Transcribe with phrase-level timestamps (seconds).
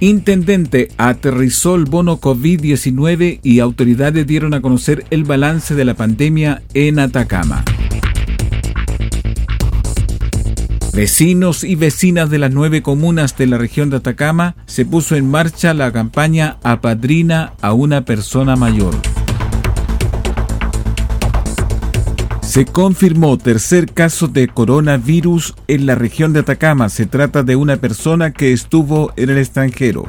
[0.00, 6.62] Intendente aterrizó el bono COVID-19 y autoridades dieron a conocer el balance de la pandemia
[6.74, 7.64] en Atacama.
[10.92, 15.30] Vecinos y vecinas de las nueve comunas de la región de Atacama se puso en
[15.30, 18.94] marcha la campaña Apadrina a una persona mayor.
[22.56, 26.88] Se confirmó tercer caso de coronavirus en la región de Atacama.
[26.88, 30.08] Se trata de una persona que estuvo en el extranjero.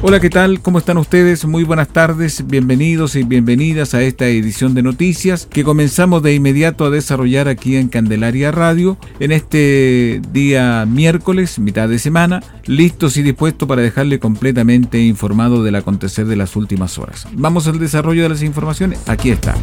[0.00, 0.60] Hola, ¿qué tal?
[0.60, 1.44] ¿Cómo están ustedes?
[1.44, 6.84] Muy buenas tardes, bienvenidos y bienvenidas a esta edición de noticias que comenzamos de inmediato
[6.84, 13.22] a desarrollar aquí en Candelaria Radio en este día miércoles, mitad de semana, listos y
[13.22, 17.26] dispuestos para dejarle completamente informado del acontecer de las últimas horas.
[17.32, 19.56] Vamos al desarrollo de las informaciones, aquí está.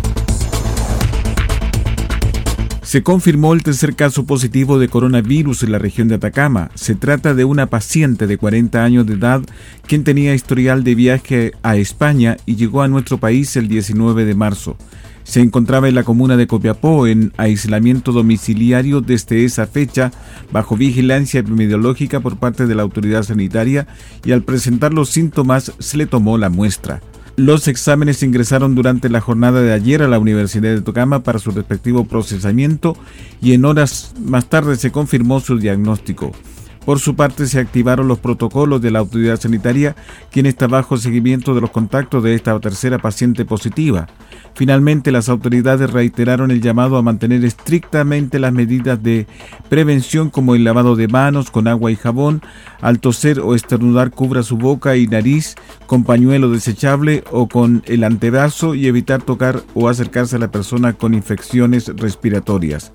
[2.86, 6.69] Se confirmó el tercer caso positivo de coronavirus en la región de Atacama.
[6.75, 9.41] Se trata de una paciente de 40 años de edad
[9.88, 14.36] quien tenía historial de viaje a España y llegó a nuestro país el 19 de
[14.36, 14.78] marzo.
[15.23, 20.12] Se encontraba en la comuna de Copiapó en aislamiento domiciliario desde esa fecha
[20.51, 23.88] bajo vigilancia epidemiológica por parte de la autoridad sanitaria
[24.24, 27.01] y al presentar los síntomas se le tomó la muestra.
[27.38, 31.51] Los exámenes ingresaron durante la jornada de ayer a la Universidad de Tocama para su
[31.51, 32.96] respectivo procesamiento
[33.41, 36.31] y en horas más tarde se confirmó su diagnóstico.
[36.85, 39.96] Por su parte, se activaron los protocolos de la autoridad sanitaria,
[40.31, 44.07] quien está bajo seguimiento de los contactos de esta tercera paciente positiva.
[44.53, 49.25] Finalmente, las autoridades reiteraron el llamado a mantener estrictamente las medidas de
[49.68, 52.44] prevención como el lavado de manos con agua y jabón,
[52.81, 55.56] al toser o estornudar cubra su boca y nariz
[55.88, 60.94] con pañuelo desechable o con el antebrazo y evitar tocar o acercarse a la persona
[60.94, 62.91] con infecciones respiratorias.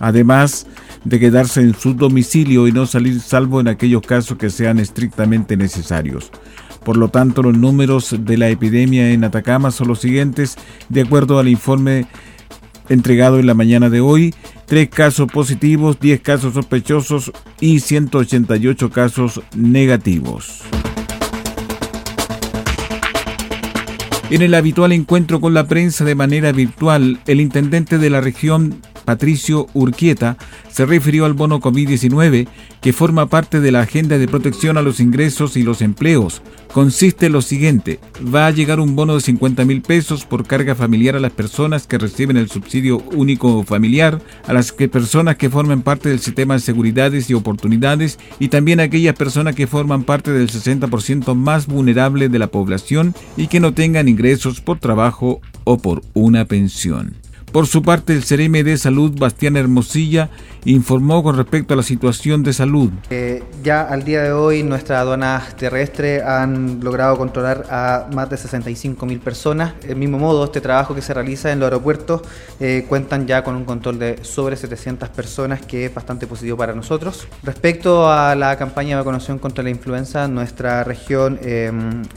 [0.00, 0.66] Además,
[1.04, 5.56] de quedarse en su domicilio y no salir salvo en aquellos casos que sean estrictamente
[5.56, 6.30] necesarios.
[6.84, 10.56] Por lo tanto, los números de la epidemia en Atacama son los siguientes,
[10.88, 12.06] de acuerdo al informe
[12.88, 14.34] entregado en la mañana de hoy,
[14.66, 20.62] tres casos positivos, 10 casos sospechosos y 188 casos negativos.
[24.30, 28.80] En el habitual encuentro con la prensa de manera virtual, el intendente de la región
[29.04, 30.36] Patricio Urquieta,
[30.70, 32.48] se refirió al bono COVID-19,
[32.80, 36.42] que forma parte de la agenda de protección a los ingresos y los empleos.
[36.72, 38.00] Consiste en lo siguiente,
[38.34, 41.86] va a llegar un bono de 50 mil pesos por carga familiar a las personas
[41.86, 46.60] que reciben el subsidio único familiar, a las personas que forman parte del sistema de
[46.60, 52.28] seguridades y oportunidades y también a aquellas personas que forman parte del 60% más vulnerable
[52.28, 57.14] de la población y que no tengan ingresos por trabajo o por una pensión.
[57.54, 60.28] Por su parte, el CRM de Salud, Bastián Hermosilla,
[60.64, 62.90] informó con respecto a la situación de salud.
[63.10, 68.38] Eh, ya al día de hoy, nuestras aduanas terrestres han logrado controlar a más de
[68.38, 69.80] 65 mil personas.
[69.82, 72.22] Del mismo modo, este trabajo que se realiza en los aeropuertos
[72.58, 76.74] eh, cuentan ya con un control de sobre 700 personas, que es bastante positivo para
[76.74, 77.28] nosotros.
[77.44, 81.70] Respecto a la campaña de vacunación contra la influenza, nuestra región eh,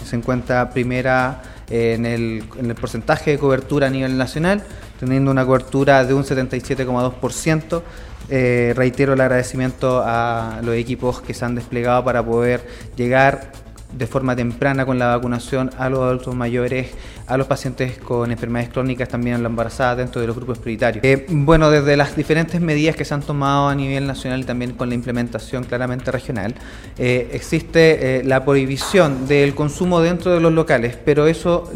[0.04, 4.64] se encuentra primera en el, en el porcentaje de cobertura a nivel nacional,
[5.00, 7.81] teniendo una cobertura de un 77,2%.
[8.30, 12.68] Eh, reitero el agradecimiento a los equipos que se han desplegado para poder
[12.98, 13.54] llegar
[13.92, 16.89] de forma temprana con la vacunación a los adultos mayores,
[17.25, 21.04] a los pacientes con enfermedades crónicas, también a la embarazada dentro de los grupos prioritarios.
[21.04, 24.74] Eh, bueno, desde las diferentes medidas que se han tomado a nivel nacional y también
[24.74, 26.54] con la implementación claramente regional,
[26.98, 31.72] eh, existe eh, la prohibición del consumo dentro de los locales, pero eso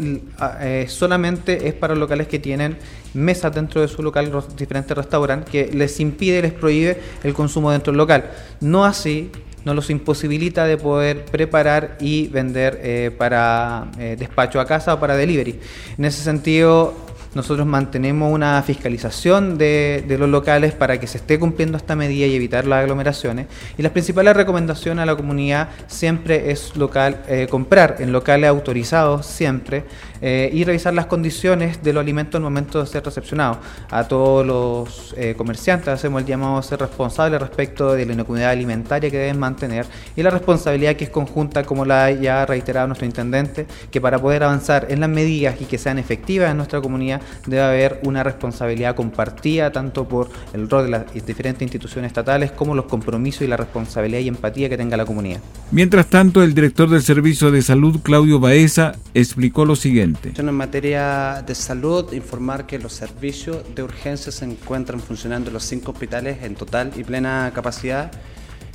[0.88, 2.76] solamente es para locales que tienen
[3.14, 7.92] mesas dentro de su local, diferentes restaurantes, que les impide, les prohíbe el consumo dentro
[7.92, 8.30] del local.
[8.60, 9.30] No así
[9.64, 15.00] nos los imposibilita de poder preparar y vender eh, para eh, despacho a casa o
[15.00, 15.58] para delivery.
[15.98, 16.94] En ese sentido,
[17.34, 22.34] nosotros mantenemos una fiscalización de, los locales para que se esté cumpliendo esta medida y
[22.34, 23.46] evitar las aglomeraciones.
[23.78, 29.24] Y las principales recomendaciones a la comunidad siempre es local, eh, comprar en locales autorizados
[29.24, 29.84] siempre
[30.22, 33.58] eh, y revisar las condiciones de los alimentos al momento de ser recepcionados.
[33.90, 38.50] A todos los eh, comerciantes hacemos el llamado a ser responsables respecto de la inocuidad
[38.50, 39.84] alimentaria que deben mantener
[40.14, 44.20] y la responsabilidad que es conjunta, como la ya ha reiterado nuestro intendente, que para
[44.20, 48.22] poder avanzar en las medidas y que sean efectivas en nuestra comunidad debe haber una
[48.22, 53.48] responsabilidad compartida tanto por el rol de las diferentes instituciones estatales como los compromisos y
[53.48, 55.40] la responsabilidad y empatía que tenga la comunidad.
[55.72, 60.11] Mientras tanto, el director del Servicio de Salud, Claudio Baeza, explicó lo siguiente.
[60.24, 65.64] En materia de salud, informar que los servicios de urgencia se encuentran funcionando en los
[65.64, 68.10] cinco hospitales en total y plena capacidad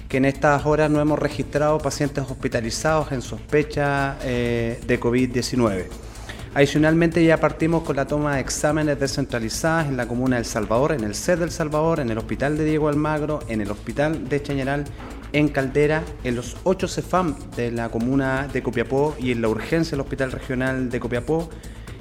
[0.07, 6.06] que en estas horas no hemos registrado pacientes hospitalizados en sospecha eh, de COVID-19.
[6.57, 11.03] Adicionalmente ya partimos con la toma de exámenes descentralizadas en la comuna del Salvador, en
[11.03, 14.85] el CED del Salvador, en el Hospital de Diego Almagro, en el Hospital de Chañaral,
[15.33, 19.91] en Caldera, en los ocho CEFAM de la comuna de Copiapó y en la urgencia
[19.91, 21.47] del Hospital Regional de Copiapó,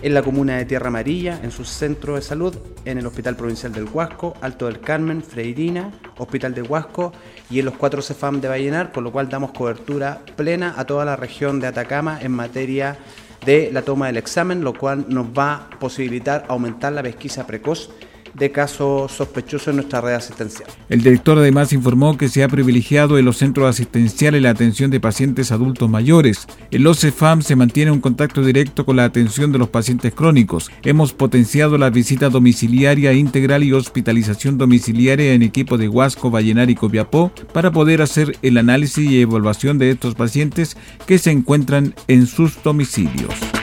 [0.00, 2.56] en la comuna de Tierra Amarilla, en su centro de salud,
[2.86, 7.12] en el Hospital Provincial del Huasco, Alto del Carmen, Freirina, Hospital de Huasco
[7.50, 11.04] y en los cuatro CEFAM de Vallenar, con lo cual damos cobertura plena a toda
[11.04, 15.54] la región de Atacama en materia de la toma del examen, lo cual nos va
[15.54, 17.90] a posibilitar aumentar la pesquisa precoz
[18.38, 20.68] de casos sospechosos en nuestra red asistencial.
[20.88, 25.00] El director además informó que se ha privilegiado en los centros asistenciales la atención de
[25.00, 26.46] pacientes adultos mayores.
[26.70, 30.70] En los CEFAM se mantiene un contacto directo con la atención de los pacientes crónicos.
[30.82, 36.74] Hemos potenciado la visita domiciliaria integral y hospitalización domiciliaria en equipo de Huasco, Vallenar y
[36.74, 42.26] Copiapó para poder hacer el análisis y evaluación de estos pacientes que se encuentran en
[42.26, 43.55] sus domicilios.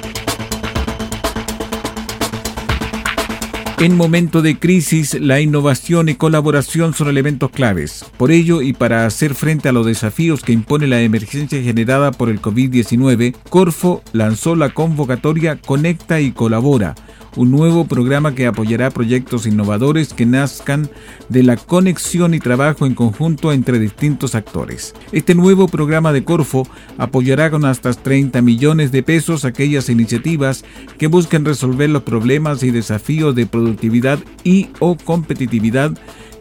[3.79, 8.05] En momento de crisis, la innovación y colaboración son elementos claves.
[8.17, 12.29] Por ello, y para hacer frente a los desafíos que impone la emergencia generada por
[12.29, 16.95] el COVID-19, Corfo lanzó la convocatoria Conecta y Colabora,
[17.35, 20.89] un nuevo programa que apoyará proyectos innovadores que nazcan
[21.29, 24.93] de la conexión y trabajo en conjunto entre distintos actores.
[25.11, 30.63] Este nuevo programa de Corfo apoyará con hasta 30 millones de pesos aquellas iniciativas
[30.97, 35.91] que busquen resolver los problemas y desafíos de productividad y o competitividad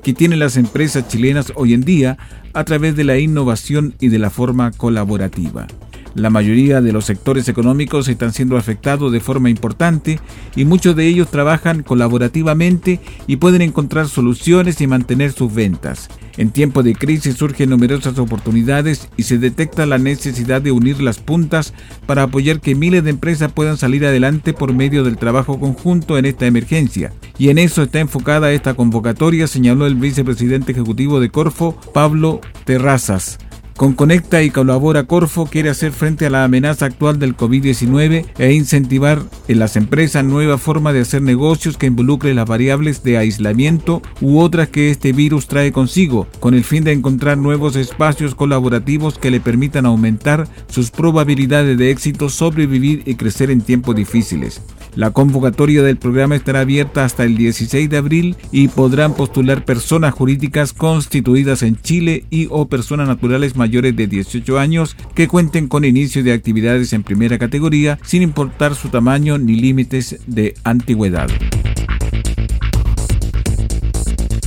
[0.03, 2.19] que tienen las empresas chilenas hoy en día
[2.55, 5.67] a través de la innovación y de la forma colaborativa.
[6.15, 10.21] La mayoría de los sectores económicos están siendo afectados de forma importante
[10.55, 16.09] y muchos de ellos trabajan colaborativamente y pueden encontrar soluciones y mantener sus ventas.
[16.37, 21.19] En tiempos de crisis surgen numerosas oportunidades y se detecta la necesidad de unir las
[21.19, 21.73] puntas
[22.07, 26.27] para apoyar que miles de empresas puedan salir adelante por medio del trabajo conjunto en
[26.27, 27.13] esta emergencia.
[27.39, 33.39] Y en eso está enfocada esta convocatoria, señaló el vicepresidente ejecutivo de Corfo, Pablo Terrazas.
[33.77, 38.53] Con Conecta y Colabora Corfo quiere hacer frente a la amenaza actual del COVID-19 e
[38.53, 44.03] incentivar en las empresas nueva forma de hacer negocios que involucre las variables de aislamiento
[44.21, 49.19] u otras que este virus trae consigo, con el fin de encontrar nuevos espacios colaborativos
[49.19, 54.61] que le permitan aumentar sus probabilidades de éxito, sobrevivir y crecer en tiempos difíciles.
[54.95, 60.13] La convocatoria del programa estará abierta hasta el 16 de abril y podrán postular personas
[60.13, 65.87] jurídicas constituidas en Chile y o personas naturales mayores de 18 años que cuenten con
[65.87, 71.31] inicio de actividades en primera categoría sin importar su tamaño ni límites de antigüedad.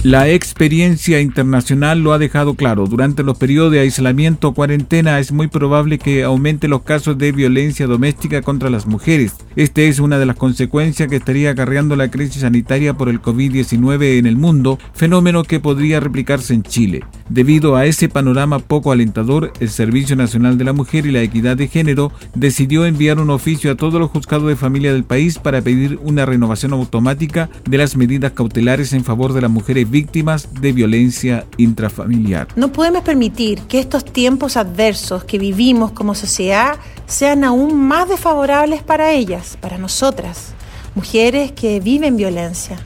[0.05, 2.85] La experiencia internacional lo ha dejado claro.
[2.85, 7.31] Durante los periodos de aislamiento o cuarentena es muy probable que aumente los casos de
[7.31, 9.33] violencia doméstica contra las mujeres.
[9.55, 14.19] Esta es una de las consecuencias que estaría acarreando la crisis sanitaria por el COVID-19
[14.19, 17.03] en el mundo, fenómeno que podría replicarse en Chile.
[17.27, 21.57] Debido a ese panorama poco alentador, el Servicio Nacional de la Mujer y la Equidad
[21.57, 25.63] de Género decidió enviar un oficio a todos los juzgados de familia del país para
[25.63, 30.73] pedir una renovación automática de las medidas cautelares en favor de las mujeres víctimas de
[30.73, 32.49] violencia intrafamiliar.
[32.57, 36.75] No podemos permitir que estos tiempos adversos que vivimos como sociedad
[37.07, 40.53] sean aún más desfavorables para ellas, para nosotras,
[40.95, 42.77] mujeres que viven violencia.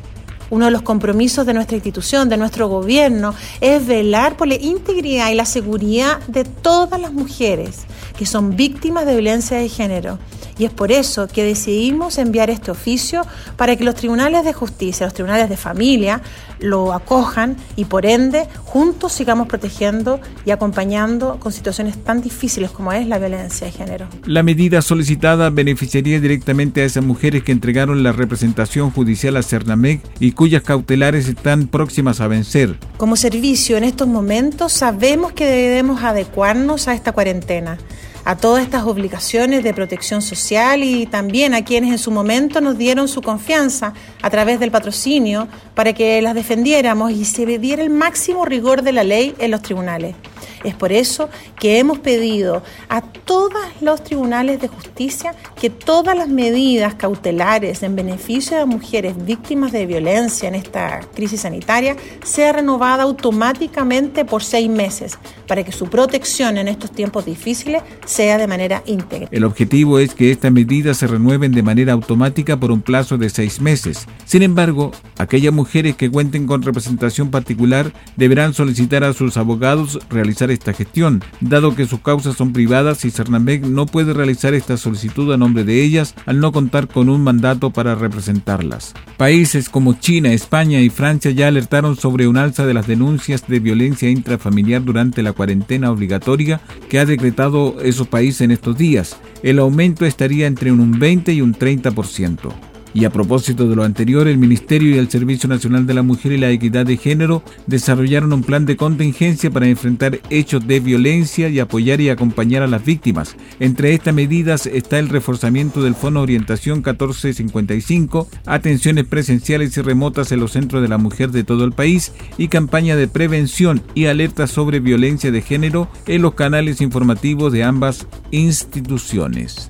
[0.51, 5.31] Uno de los compromisos de nuestra institución, de nuestro gobierno, es velar por la integridad
[5.31, 7.87] y la seguridad de todas las mujeres
[8.19, 10.19] que son víctimas de violencia de género
[10.59, 13.25] Y es por eso que decidimos enviar este oficio
[13.55, 16.21] para que los tribunales de justicia, los tribunales de familia,
[16.59, 22.91] lo acojan y por ende juntos sigamos protegiendo y acompañando con situaciones tan difíciles como
[22.91, 24.07] es la violencia de género.
[24.25, 30.01] La medida solicitada beneficiaría directamente a esas mujeres que entregaron la representación judicial a Cernamec
[30.19, 32.77] y cuyas cautelares están próximas a vencer.
[32.97, 37.77] Como servicio en estos momentos sabemos que debemos adecuarnos a esta cuarentena
[38.25, 42.77] a todas estas obligaciones de protección social y también a quienes en su momento nos
[42.77, 47.89] dieron su confianza a través del patrocinio para que las defendiéramos y se diera el
[47.89, 50.15] máximo rigor de la ley en los tribunales.
[50.63, 51.29] Es por eso
[51.59, 57.95] que hemos pedido a todos los tribunales de justicia que todas las medidas cautelares en
[57.95, 64.69] beneficio de mujeres víctimas de violencia en esta crisis sanitaria sea renovada automáticamente por seis
[64.69, 69.27] meses para que su protección en estos tiempos difíciles sea de manera íntegra.
[69.31, 73.29] El objetivo es que estas medidas se renueven de manera automática por un plazo de
[73.29, 74.07] seis meses.
[74.25, 80.38] Sin embargo, aquellas mujeres que cuenten con representación particular deberán solicitar a sus abogados realizar
[80.50, 85.34] esta gestión, dado que sus causas son privadas y Cernamec no puede realizar esta solicitud
[85.34, 88.93] a nombre de ellas al no contar con un mandato para representarlas.
[89.17, 93.60] Países como China, España y Francia ya alertaron sobre un alza de las denuncias de
[93.60, 99.17] violencia intrafamiliar durante la cuarentena obligatoria que ha decretado esos países en estos días.
[99.43, 102.68] El aumento estaría entre un 20 y un 30%.
[102.93, 106.31] Y a propósito de lo anterior, el Ministerio y el Servicio Nacional de la Mujer
[106.31, 111.50] y la Equidad de Género desarrollaron un plan de contingencia para enfrentar hechos de violencia
[111.50, 113.36] y apoyar y acompañar a las víctimas.
[113.60, 120.39] Entre estas medidas está el reforzamiento del Fondo Orientación 1455, atenciones presenciales y remotas en
[120.39, 124.48] los centros de la mujer de todo el país y campaña de prevención y alerta
[124.48, 129.69] sobre violencia de género en los canales informativos de ambas instituciones.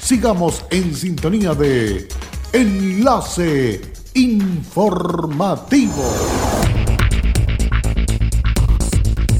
[0.00, 2.08] Sigamos en sintonía de
[2.52, 3.80] Enlace
[4.14, 6.04] Informativo.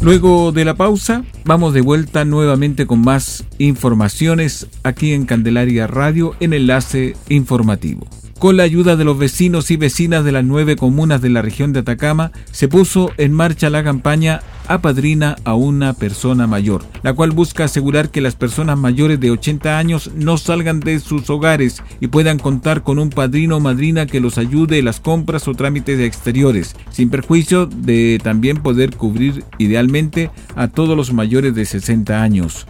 [0.00, 6.35] Luego de la pausa, vamos de vuelta nuevamente con más informaciones aquí en Candelaria Radio
[6.40, 8.07] en Enlace Informativo.
[8.41, 11.75] Con la ayuda de los vecinos y vecinas de las nueve comunas de la región
[11.75, 17.33] de Atacama, se puso en marcha la campaña Apadrina a una persona mayor, la cual
[17.33, 22.07] busca asegurar que las personas mayores de 80 años no salgan de sus hogares y
[22.07, 26.01] puedan contar con un padrino o madrina que los ayude en las compras o trámites
[26.01, 32.67] exteriores, sin perjuicio de también poder cubrir idealmente a todos los mayores de 60 años.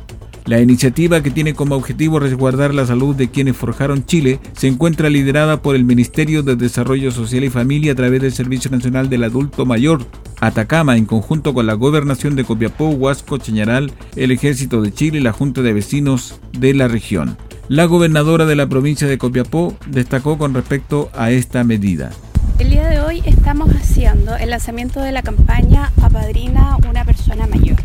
[0.50, 5.08] La iniciativa que tiene como objetivo resguardar la salud de quienes forjaron Chile se encuentra
[5.08, 9.22] liderada por el Ministerio de Desarrollo Social y Familia a través del Servicio Nacional del
[9.22, 10.04] Adulto Mayor,
[10.40, 15.22] Atacama, en conjunto con la Gobernación de Copiapó, Huasco, Chañaral, el Ejército de Chile y
[15.22, 17.36] la Junta de Vecinos de la región.
[17.68, 22.10] La gobernadora de la provincia de Copiapó destacó con respecto a esta medida.
[22.58, 27.76] El día de hoy estamos haciendo el lanzamiento de la campaña Apadrina una persona mayor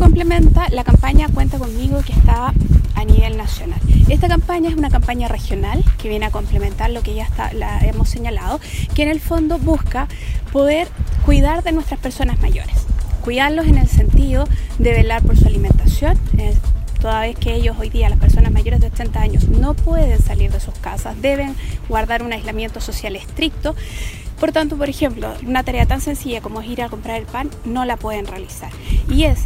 [0.00, 2.54] complementa la campaña Cuenta conmigo que está
[2.94, 3.78] a nivel nacional.
[4.08, 7.80] Esta campaña es una campaña regional que viene a complementar lo que ya está, la
[7.80, 8.60] hemos señalado,
[8.94, 10.08] que en el fondo busca
[10.52, 10.88] poder
[11.26, 12.86] cuidar de nuestras personas mayores.
[13.22, 14.46] Cuidarlos en el sentido
[14.78, 16.56] de velar por su alimentación, eh,
[16.98, 20.50] toda vez que ellos hoy día, las personas mayores de 80 años, no pueden salir
[20.50, 21.54] de sus casas, deben
[21.90, 23.76] guardar un aislamiento social estricto.
[24.38, 27.50] Por tanto, por ejemplo, una tarea tan sencilla como es ir a comprar el pan
[27.66, 28.70] no la pueden realizar.
[29.10, 29.44] Y es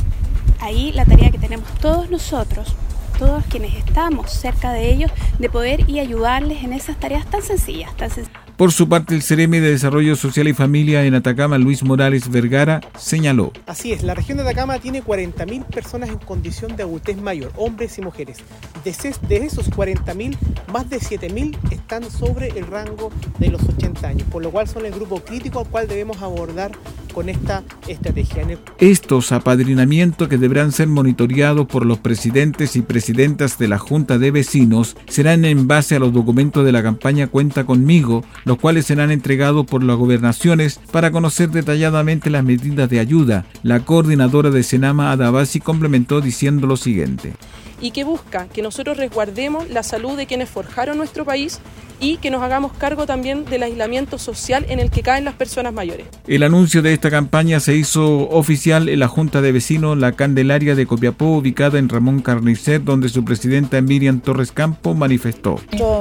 [0.64, 2.74] ahí la tarea que tenemos todos nosotros,
[3.18, 7.94] todos quienes estamos cerca de ellos, de poder y ayudarles en esas tareas tan sencillas,
[7.96, 8.44] tan sencillas.
[8.56, 12.80] Por su parte, el Ceremi de Desarrollo Social y Familia en Atacama, Luis Morales Vergara,
[12.96, 13.52] señaló.
[13.66, 17.98] Así es, la región de Atacama tiene 40.000 personas en condición de adultez mayor, hombres
[17.98, 18.38] y mujeres.
[18.84, 20.36] De, esos 40.000,
[20.72, 24.86] más de 7.000 están sobre el rango de los 80 años, por lo cual son
[24.86, 26.70] el grupo crítico al cual debemos abordar
[27.14, 28.46] con esta estrategia.
[28.78, 34.30] Estos apadrinamientos que deberán ser monitoreados por los presidentes y presidentas de la Junta de
[34.30, 39.10] Vecinos serán en base a los documentos de la campaña Cuenta conmigo, los cuales serán
[39.10, 43.46] entregados por las gobernaciones para conocer detalladamente las medidas de ayuda.
[43.62, 47.34] La coordinadora de Senama Adabasi complementó diciendo lo siguiente
[47.84, 51.60] y que busca que nosotros resguardemos la salud de quienes forjaron nuestro país
[52.00, 55.74] y que nos hagamos cargo también del aislamiento social en el que caen las personas
[55.74, 56.06] mayores.
[56.26, 60.74] El anuncio de esta campaña se hizo oficial en la Junta de Vecinos La Candelaria
[60.74, 65.60] de Copiapó, ubicada en Ramón Carnicer, donde su presidenta Miriam Torres Campo manifestó.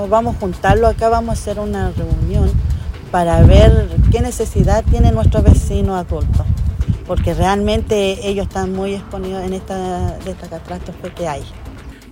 [0.09, 2.49] Vamos a juntarlo acá, vamos a hacer una reunión
[3.11, 6.45] para ver qué necesidad tiene nuestro vecino adulto,
[7.05, 11.43] porque realmente ellos están muy exponidos en esta, de esta catástrofe que hay.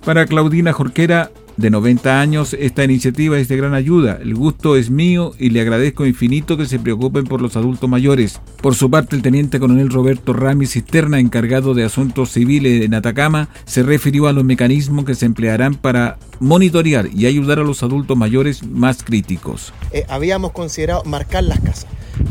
[0.04, 4.18] Para Claudina Jorquera, de 90 años, esta iniciativa es de gran ayuda.
[4.20, 8.40] El gusto es mío y le agradezco infinito que se preocupen por los adultos mayores.
[8.60, 13.48] Por su parte, el teniente coronel Roberto Rami Cisterna, encargado de asuntos civiles en Atacama,
[13.64, 18.16] se refirió a los mecanismos que se emplearán para monitorear y ayudar a los adultos
[18.16, 19.72] mayores más críticos.
[19.92, 21.86] Eh, habíamos considerado marcar las casas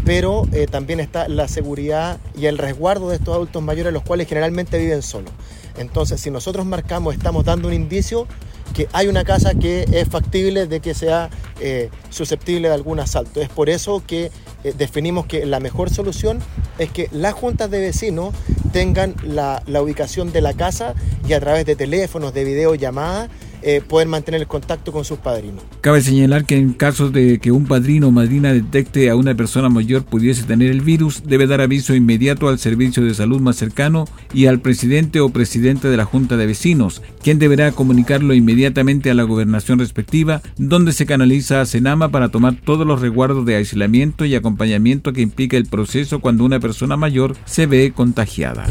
[0.05, 4.27] pero eh, también está la seguridad y el resguardo de estos adultos mayores, los cuales
[4.27, 5.31] generalmente viven solos.
[5.77, 8.27] Entonces, si nosotros marcamos, estamos dando un indicio
[8.73, 11.29] que hay una casa que es factible de que sea
[11.59, 13.41] eh, susceptible de algún asalto.
[13.41, 14.31] Es por eso que
[14.63, 16.39] eh, definimos que la mejor solución
[16.79, 18.33] es que las juntas de vecinos
[18.71, 20.95] tengan la, la ubicación de la casa
[21.27, 23.29] y a través de teléfonos, de videollamadas,
[23.61, 25.63] eh, poder mantener el contacto con sus padrinos.
[25.81, 29.69] Cabe señalar que en caso de que un padrino o madrina detecte a una persona
[29.69, 34.05] mayor pudiese tener el virus, debe dar aviso inmediato al servicio de salud más cercano
[34.33, 39.13] y al presidente o presidente de la Junta de Vecinos, quien deberá comunicarlo inmediatamente a
[39.13, 44.25] la gobernación respectiva, donde se canaliza a Senama para tomar todos los resguardos de aislamiento
[44.25, 48.65] y acompañamiento que implica el proceso cuando una persona mayor se ve contagiada.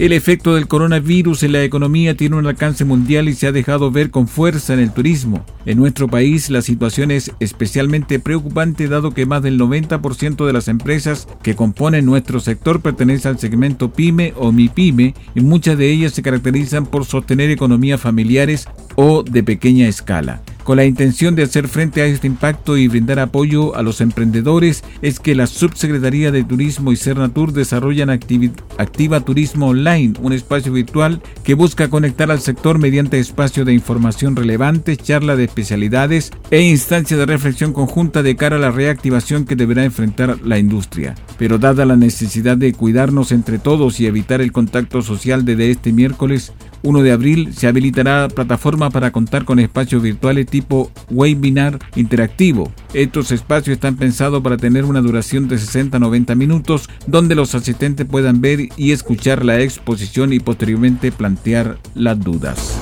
[0.00, 3.90] El efecto del coronavirus en la economía tiene un alcance mundial y se ha dejado
[3.90, 5.44] ver con fuerza en el turismo.
[5.66, 10.68] En nuestro país la situación es especialmente preocupante dado que más del 90% de las
[10.68, 16.14] empresas que componen nuestro sector pertenecen al segmento pyme o MIPYME y muchas de ellas
[16.14, 20.40] se caracterizan por sostener economías familiares o de pequeña escala.
[20.70, 24.84] Con la intención de hacer frente a este impacto y brindar apoyo a los emprendedores
[25.02, 31.22] es que la Subsecretaría de Turismo y Cernatur desarrollan Activa Turismo Online, un espacio virtual
[31.42, 37.18] que busca conectar al sector mediante espacios de información relevantes, charlas de especialidades e instancias
[37.18, 41.16] de reflexión conjunta de cara a la reactivación que deberá enfrentar la industria.
[41.36, 45.92] Pero dada la necesidad de cuidarnos entre todos y evitar el contacto social desde este
[45.92, 46.52] miércoles,
[46.82, 52.72] 1 de abril se habilitará plataforma para contar con espacios virtuales tipo webinar interactivo.
[52.94, 57.54] Estos espacios están pensados para tener una duración de 60 a 90 minutos donde los
[57.54, 62.78] asistentes puedan ver y escuchar la exposición y posteriormente plantear las dudas.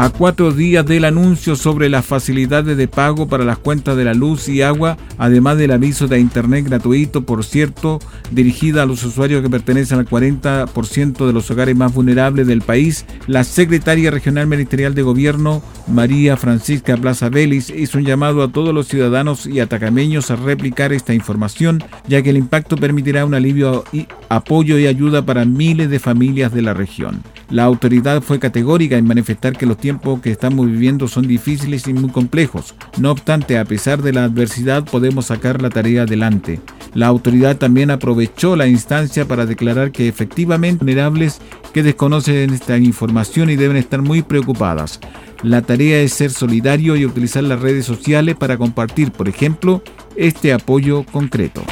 [0.00, 4.14] A cuatro días del anuncio sobre las facilidades de pago para las cuentas de la
[4.14, 7.98] luz y agua, además del aviso de Internet gratuito, por cierto,
[8.30, 13.04] dirigida a los usuarios que pertenecen al 40% de los hogares más vulnerables del país,
[13.26, 18.74] la secretaria regional ministerial de Gobierno, María Francisca Plaza Vélez, hizo un llamado a todos
[18.74, 23.84] los ciudadanos y atacameños a replicar esta información, ya que el impacto permitirá un alivio
[23.92, 27.22] y apoyo y ayuda para miles de familias de la región.
[27.50, 31.94] La autoridad fue categórica en manifestar que los tiempos que estamos viviendo son difíciles y
[31.94, 32.74] muy complejos.
[32.98, 36.60] No obstante, a pesar de la adversidad, podemos sacar la tarea adelante.
[36.94, 41.40] La autoridad también aprovechó la instancia para declarar que efectivamente vulnerables
[41.72, 45.00] que desconocen esta información y deben estar muy preocupadas.
[45.42, 49.82] La tarea es ser solidario y utilizar las redes sociales para compartir, por ejemplo,
[50.16, 51.62] este apoyo concreto.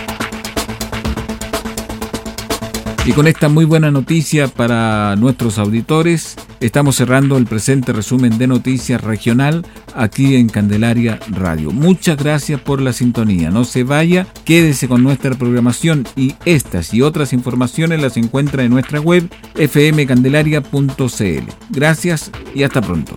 [3.07, 8.49] Y con esta muy buena noticia para nuestros auditores, estamos cerrando el presente resumen de
[8.49, 9.65] noticias regional
[9.95, 11.71] aquí en Candelaria Radio.
[11.71, 13.51] Muchas gracias por la sintonía.
[13.51, 18.73] No se vaya, quédese con nuestra programación y estas y otras informaciones las encuentra en
[18.73, 21.53] nuestra web fmcandelaria.cl.
[21.71, 23.17] Gracias y hasta pronto.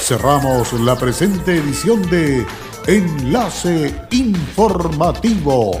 [0.00, 2.46] Cerramos la presente edición de
[2.86, 5.80] Enlace Informativo,